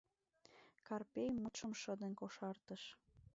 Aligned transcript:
—Карпей 0.87 1.29
мутшым 1.39 1.71
шыдын 1.81 2.11
кошартыш. 2.19 2.83